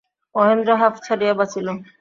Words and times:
মহেন্দ্র 0.35 0.71
হাঁফ 0.81 0.95
ছাড়িয়া 1.05 1.33
বাঁচিল। 1.39 1.67